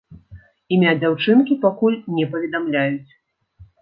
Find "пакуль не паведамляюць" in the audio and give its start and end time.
1.67-3.11